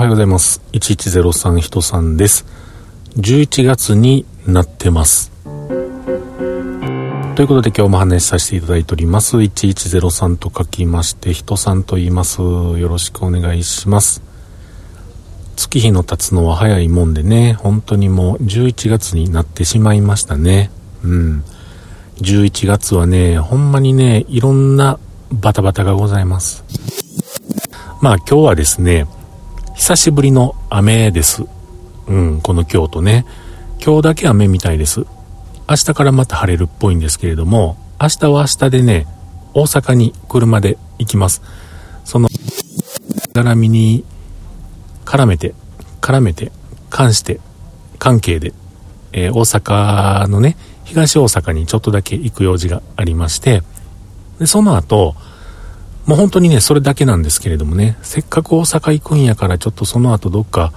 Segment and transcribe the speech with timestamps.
[0.00, 0.62] はようございます。
[0.72, 2.46] 1103人さんです。
[3.18, 5.30] 11月になってます。
[7.34, 9.36] ということで今日も話しさせていただいております。
[9.36, 12.40] 1103と書きまして、人さんと言います。
[12.40, 14.22] よろしくお願いします。
[15.56, 20.70] 月日の経つのは早いもんでね、本当にもう11月になってしまいましたね。
[21.04, 21.44] うん。
[22.22, 24.98] 11月はね、ほんまにね、いろんな
[25.30, 26.64] バタバタがございます。
[28.00, 29.06] まあ今日はですね、
[29.80, 31.46] 久しぶりの雨です。
[32.06, 33.24] うん、この京都ね。
[33.82, 35.06] 今日だけ雨みたいです。
[35.70, 39.06] 明日からまた晴れるっぽいんですけれども、明日は明日でね、
[39.54, 41.40] 大阪に車で行きます。
[42.04, 42.28] その、
[43.32, 44.04] 絡みに
[45.06, 45.54] 絡めて、
[46.02, 46.52] 絡めて、
[46.90, 47.40] 関して、
[47.98, 48.52] 関係で、
[49.12, 53.62] えー、大阪のね、東大阪にちょっとだけ行く用事がありまして、
[54.38, 55.16] で、その後、
[56.06, 60.72] もう本当にね、それだけなんですけれどもね、せっかく大阪行くんやから、ちょっとその後どっか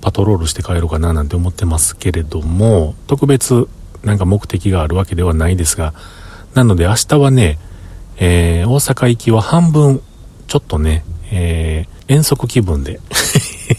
[0.00, 3.68] パトロールして帰ろうかななんて思ってますけれども、特別
[4.04, 5.94] なんか目的があるわけではないですが、
[6.54, 7.58] なので明日はね、
[8.18, 10.00] えー、大阪行きは半分、
[10.46, 13.00] ちょっとね、えー、遠足気分で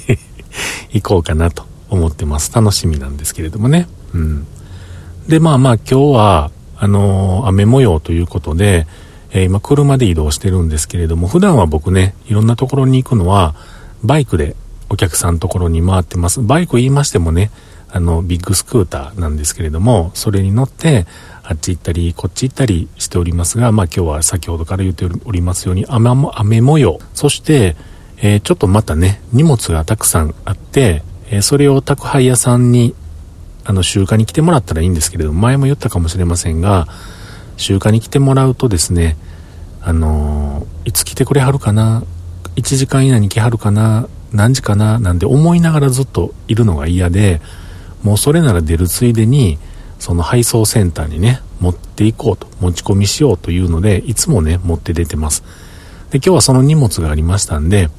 [0.92, 2.52] 行こうかなと思ってます。
[2.54, 3.88] 楽しみなんですけれどもね。
[4.14, 4.48] うん。
[5.28, 8.86] で、まあまあ今日は、あのー、雨模様ということで、
[9.38, 13.54] えー、今車で移動してるんですけれども、普段は僕ね、いろんなところに行くのは、
[14.04, 14.56] バイクで
[14.90, 16.42] お客さんのところに回ってます。
[16.42, 17.52] バイク言いましてもね、
[17.92, 21.06] あの、ビッグスクーターなんですけれども、それに乗って、
[21.44, 27.76] あっち行ったり、こっち行ったりしておりますが、まあ今日は先ほどから言っておりますように、雨も雨模様、そして、
[28.18, 32.96] えー、ちょっとまたね、荷物がたくさんあって、えー、それを宅配屋さんに、
[33.66, 36.88] あの、集荷に来てもらったらいいんですけれども、前も言ったかもしれませんが、
[37.56, 39.16] 集荷に来てもらうとですね、
[39.88, 42.04] あの、いつ来てくれはるかな、
[42.58, 47.40] 1時間以内に来はるかな、何時かな、なんて思いながらずっといるのが嫌で、
[48.04, 49.58] もうそれなら出るついでに、
[49.98, 55.46] その配送センターにね、持っていこうと、持ち込みしようというので、いつもね、持って出てます。
[56.12, 57.90] で、今日はその荷物がありましたんで、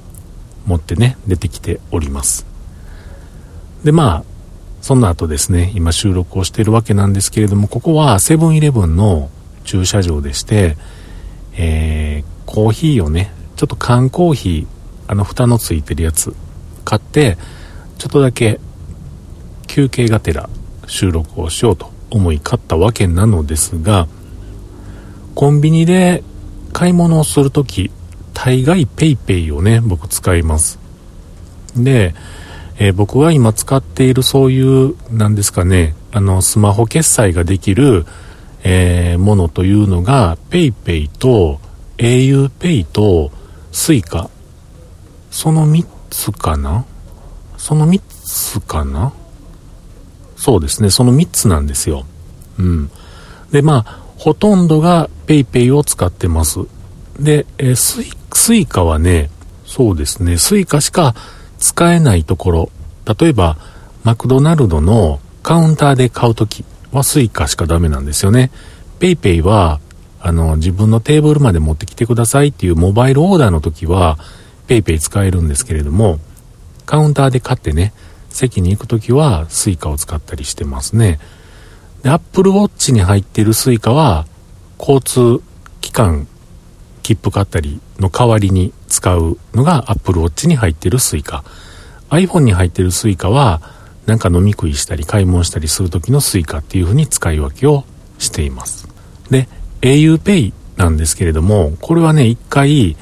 [0.66, 2.44] 持ってね、出てきております。
[3.82, 4.24] で、まあ、
[4.82, 9.30] その後ですね、今収録をしてるわけなんですけれども、ここはセブンイレブンの
[9.64, 10.76] 駐車場でして、
[11.56, 14.66] えー、コーヒーをね、ちょっと缶コーヒー、
[15.10, 16.34] あの蓋のついてるやつ
[16.84, 17.38] 買って、
[17.98, 18.60] ちょっとだけ
[19.66, 20.48] 休憩がてら
[20.86, 24.08] 収録をしようと思い買ったわけなのですが、
[25.34, 26.22] コンビニで
[26.72, 27.90] 買い物をするとき、
[28.34, 30.78] 大概 PayPay をね、僕使います。
[31.76, 32.14] で、
[32.78, 38.06] えー、僕が今使っているそういう、なんですかね、あの、スマホ決済ができる、
[38.70, 41.58] えー、ものというのが PayPay と
[41.96, 43.32] auPay と
[43.72, 44.28] Suica
[45.30, 46.84] その3つかな？
[47.56, 49.14] その3つかな？
[50.36, 52.04] そうですね、その3つなんですよ。
[52.58, 52.90] うん。
[53.50, 56.60] で、まあ、ほとんどが PayPay を使ってます。
[57.18, 59.30] で、えー、スイ Suica はね、
[59.64, 61.14] そうですね、 Suica しか
[61.58, 62.70] 使えないところ、
[63.18, 63.56] 例えば、
[64.04, 66.64] マクドナルドのカウンターで買うとき。
[66.92, 68.50] は Suica しかダメなんですよね。
[69.00, 69.80] PayPay は、
[70.20, 74.18] あの、自分のテーブルまで持ってきてくださいっていうモバイルオーダーの時は、
[74.66, 76.18] PayPay 使えるんですけれども、
[76.86, 77.92] カウンターで買ってね、
[78.30, 81.18] 席に行く時は Suica を使ったりしてますね。
[82.02, 84.26] で、Apple Watch に入ってる Suica は、
[84.78, 85.42] 交通
[85.80, 86.26] 機関、
[87.02, 91.42] 切符買ったりの代わりに使うのが Apple Watch に入ってる Suica。
[92.10, 93.60] iPhone に入ってる Suica は、
[94.08, 97.84] なんか飲み食いしたり買い物したりする時の Suica っていう風に使い分けを
[98.18, 98.88] しています。
[99.30, 99.48] で、
[99.82, 102.96] auPay なんですけれども、これはね、一回、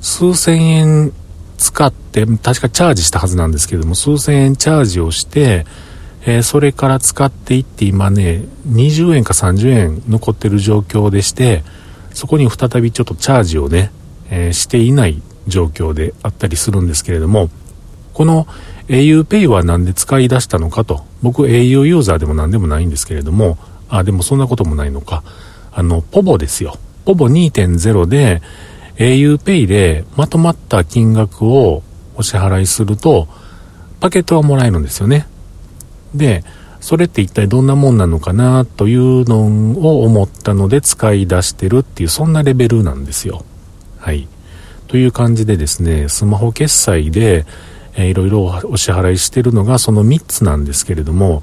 [0.00, 1.12] 数千円
[1.58, 5.66] 使って、確かチャージしたはずなんですけれども、数千円チャージをして、
[6.24, 11.64] えー、それから使っていって今ね、20円か30円残ってる状況でして、
[12.14, 13.90] そこに再びちょっとチャージをね、
[14.30, 17.50] えー、していない状況であったりするんですけれども、
[18.16, 18.46] この
[18.88, 23.58] auPay は何で使い出したのかと、僕 au ユーザーでも何でもないんですけれども、
[23.90, 25.22] あ、でもそんなこともないのか。
[25.70, 26.78] あの、ポボですよ。
[27.04, 28.40] ポボ2.0で、
[28.96, 31.82] auPay でまとまった金額を
[32.14, 33.28] お支払いすると、
[34.00, 35.26] パケットはもらえるんですよね。
[36.14, 36.42] で、
[36.80, 39.40] それって一体どんなもんなのかなというの
[39.86, 43.44] を思ったので使い出してるっていう、そんなレベルなんですよ。
[43.98, 44.26] はい。
[44.88, 47.44] という感じでですね、スマホ決済で、
[47.96, 51.42] えー、いろいろお支払いしてるのがその3つなんですけれども、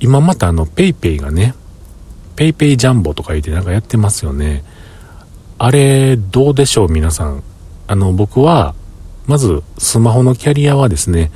[0.00, 1.54] 今またあの PayPay がね、
[2.34, 4.64] PayPay ジャンボとか言ってなんかやってますよね。
[5.58, 7.42] あれ、どうでしょう皆さん。
[7.86, 8.74] あの、僕は、
[9.26, 11.30] まず、スマホのキャリアはですね、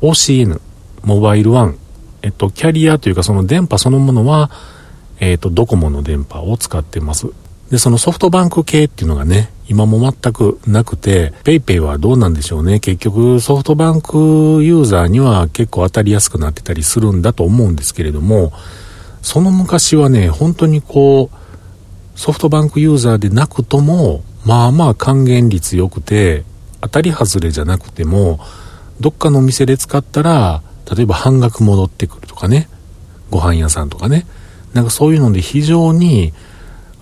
[0.00, 0.60] OCN、
[1.02, 1.78] モバイルワン、
[2.22, 4.50] えっと、キャリアというかその電波そのものは、
[5.20, 7.28] えっと、ドコモの電波を使ってます。
[7.70, 12.80] で、そのソフトバンク系っていうのがね、今も全くなくて、PayPay はどうなんでしょうね。
[12.80, 14.16] 結局ソフトバンク
[14.62, 18.52] ユーザーには結構当たりやすくなってたりするんだと思うんですけれども、
[19.20, 26.44] その昔はね、本当にこう、ソフトバンクユーザーでなくとも、まあまあ還元率良くて、
[26.80, 28.40] 当たり外れじゃなくても、
[29.00, 30.62] どっかのお店で使ったら、
[30.96, 32.68] 例えば半額戻ってくるとかね、
[33.30, 34.26] ご飯屋さんとかね、
[34.72, 36.32] なんかそういうので非常に、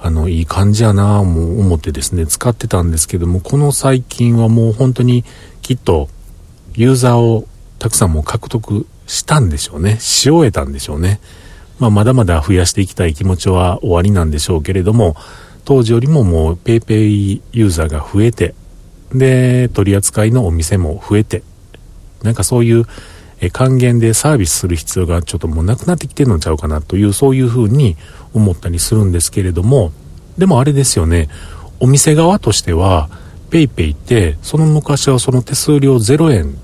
[0.00, 5.25] あの、いい感じやなぁもう思ってですね、使ってたんですけども、この最近はもう本当に
[5.62, 6.08] きっと
[6.75, 7.46] ユーザーを
[7.78, 9.98] たくさんも獲得したんでしょうね。
[10.00, 11.20] し終えたんでしょうね。
[11.78, 15.16] まあ、まだまだ増やしていきたい気持ちは終わりなんでしょうけれども、
[15.64, 18.54] 当時よりももう PayPay ユーザーが増えて、
[19.12, 21.43] で、取り扱いのお店も増えて、
[22.22, 22.87] なんかそういう
[23.40, 27.96] え還元でサービスする必要がちょっともうなくなってきてるのちゃうかなというそういうふうに
[28.32, 29.92] 思ったりするんですけれども
[30.38, 31.28] でもあれですよね。
[31.80, 33.10] お店側としては
[33.50, 36.56] PayPay ってその昔はその手数料0円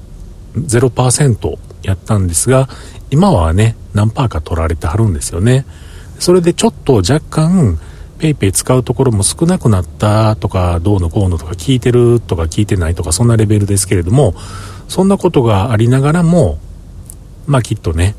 [0.57, 2.69] 0%やったんですが
[3.11, 5.67] 今はね何パーか取られてはるんですよね。
[6.19, 7.79] それでちょっと若干
[8.19, 14.35] PayPay 使うところも少なくなったとかどうのこうのとか聞いてるとか聞いてないとかそんなレベルですけれども
[14.89, 16.59] そんなことがありながらも
[17.47, 18.15] まあきっとね、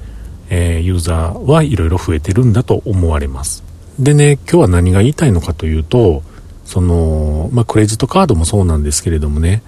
[0.49, 3.63] えー、ユーザーはいろいろ増えてるんだと思われます
[3.99, 6.23] でね今日は何が言いたいのかというと
[6.65, 9.61] そのまあクレジットカードもそうなんですけれどもね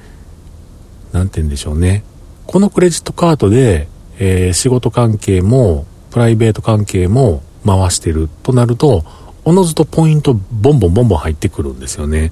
[1.12, 2.04] 何て言うんでしょうね
[2.46, 3.88] このクレジットカードで、
[4.19, 9.04] えー、仕事関係もプライベート関係も回してるとなると
[9.46, 12.31] おのずとポイントボンボンボンボン入ってくるんですよね。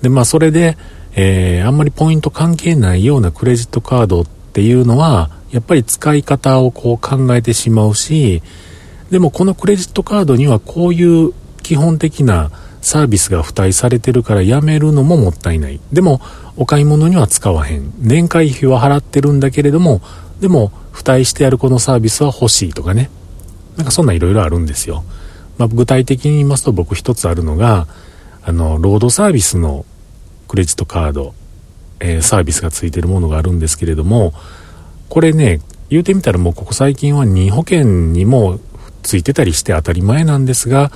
[0.00, 0.76] で、まあそれで、
[1.14, 8.42] えー、あんまりポイント関係ないようなクレジットカードっていうのは、やっぱり使い方をこう考えてしまうし、
[9.10, 11.32] でもこのクレジットカードにはこういう
[11.62, 12.50] 基本的な
[12.80, 15.80] サービスが付帯されてるからやめるのももったいない。
[15.92, 16.20] でも、
[16.56, 17.92] お買い物には使わへん。
[17.98, 20.00] 年会費は払ってるんだけれども、
[20.40, 23.10] でも、付帯してあるこのサービスは欲しいとかね。
[23.76, 25.04] なんかそんないろいろあるんですよ。
[25.58, 27.86] まあ、具体的に言いますと僕一つあるのが、
[28.42, 29.84] あの、ロードサービスの
[30.48, 31.34] クレジットカード、
[32.00, 34.32] えー、サービスがついてるものがあるんですけれども、
[35.10, 35.60] これね、
[35.90, 38.60] 言うてみたらもうここ最近は2保険にも
[39.02, 40.92] ついてたりして当たり前なんですが、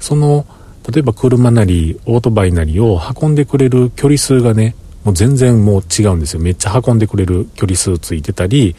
[0.00, 0.46] その、
[0.90, 4.74] 例えば車なりオートバイなりを運んでくれる距離数がね、
[5.04, 6.40] もう全然もう違うんですよ。
[6.40, 8.74] めっちゃ運んでくれる距離数ついてたり、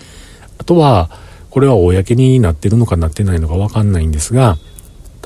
[0.57, 1.11] あとは、
[1.51, 4.57] これは公になってるのかなってないのかわかんないんですが、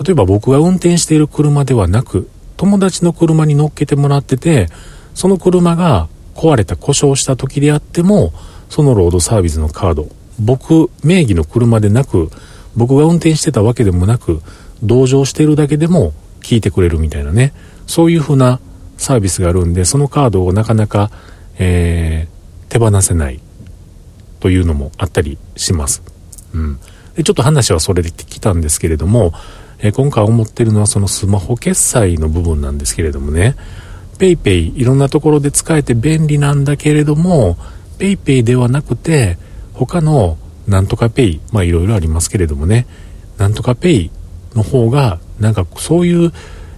[0.04, 4.68] 例えば僕が運転している車ではなく、友達の車に乗っけてもらってて、
[5.13, 8.33] その車が壊れた故障した時であっても、
[8.74, 10.08] そのロードサービスのカード、
[10.40, 12.31] 僕名義の車でなく、
[12.75, 14.42] 僕が運転してたわけでもなく、
[14.81, 16.12] 同乗してるだけでも
[16.42, 17.54] 聞いてくれるみたいなね、
[17.86, 18.60] そういう風な
[18.98, 21.12] サービスがあるんで、そのカードをなかなか、
[21.60, 23.40] えー、手放せない
[24.40, 26.02] というのもあったりします。
[26.56, 26.80] うん。
[27.16, 29.34] で、ちょっと話はそれで来たんですけれども、
[29.78, 33.56] え今回思ってるのはそのスマホ決済の部分なんですけれどもね
[34.18, 37.57] PayPay いろんなところで使えて便利なんだけれども
[37.97, 39.38] PayPay ではなくて
[39.73, 42.85] 他のなんとか Pay まあいろいろありますけれどもね。
[43.38, 44.12] なんとか Pay
[44.56, 46.31] の方がなんかそういう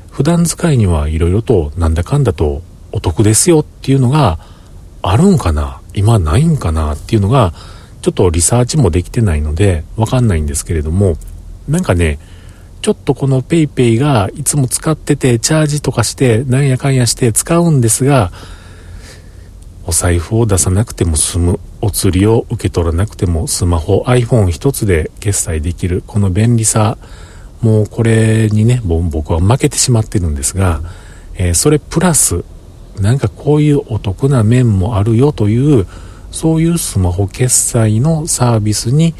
[0.09, 4.39] 普段使いにはいろいろとなんだかんだとお得ですよっていうのが
[5.01, 5.81] あるんかな？
[5.93, 7.53] 今ないんかなっていうのが
[8.01, 11.17] ちょっとリサーチもできてないのでわかんないんですけれども。
[11.67, 12.19] なんかね
[12.83, 18.31] ちょっとこの PayPay がいつも使っててチャージとかしてなんやかんやして使うんですが
[19.87, 21.59] お財布を出さなくても済む。
[21.81, 26.03] お釣りを受け取らなくてもスマホ iPhone 一つで決済できる。
[26.07, 26.97] この便利さ。
[27.61, 30.81] もうこれにね僕は負けてしまってるんですが、
[31.35, 32.43] えー、それプラス
[32.99, 35.87] なんかこういうお得な面もあるよという
[36.31, 39.15] そういうスマホ決済のサービスに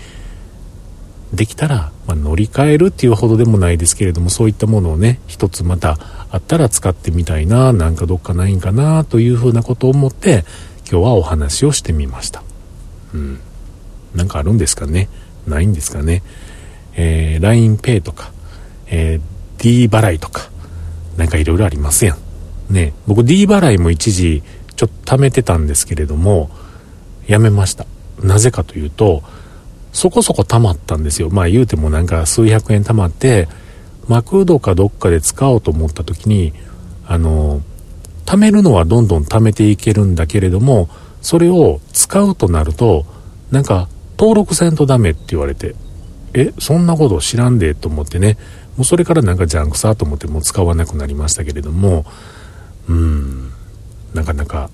[1.34, 5.98] できたら、まあ、乗り換えるっていうほどでもないですけれどもそういったものをね一つまた
[6.36, 10.44] あったら使ってみたいななんかどっかないんかなというふうなことを思って
[10.92, 12.44] 今日はお話をしてみました。
[13.14, 13.40] うん。
[14.14, 15.08] なんかあるんですかね？
[15.48, 16.24] ないんですかね？
[16.96, 18.34] えー、LINEPay とか、
[18.88, 20.50] えー、D 払いとか
[21.16, 22.18] なんかいろいろありますやん。
[22.74, 22.92] ね。
[23.08, 24.44] 僕 D 払いも一時
[24.76, 26.50] ちょっと貯めてたんですけれども
[27.28, 27.86] やめました。
[28.22, 29.24] なぜかというと
[29.94, 31.30] そこそこ貯まったんですよ。
[31.30, 33.48] まあ言うてもなんか数百円貯まって、
[34.08, 36.54] マクドかどっかで使おうと思った時に、
[37.08, 37.62] あの、
[38.26, 40.90] 貯めるのはどんどん貯めていけるんだけれども、
[41.22, 43.06] それを使うとなると、
[43.52, 45.76] なんか、登録せんとダメって言われて、
[46.34, 48.38] え、そんなこと知らんでと思ってね、
[48.78, 52.06] もうそれからなんかジャンクさと思ってもう使わなくなりましたけれども、
[52.88, 53.52] うーん、
[54.14, 54.70] なかなか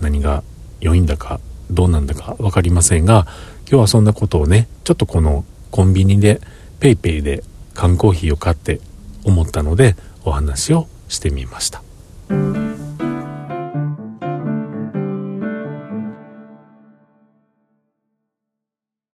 [0.00, 0.42] 何が
[0.80, 3.26] 良いんだかどうなんだか分かりませんが、
[3.68, 6.40] 今日はそんなことをね、ちょっとこのコンビニで
[6.80, 7.42] PayPay で
[7.74, 8.80] 缶コーヒーを買って
[9.24, 11.82] 思ったのでお話をしてみました。